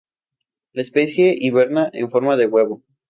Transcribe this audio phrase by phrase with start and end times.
[0.73, 2.81] La especie hiberna en forma de huevo.